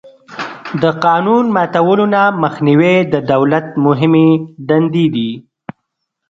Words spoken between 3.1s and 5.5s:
د دولت مهمې دندې دي.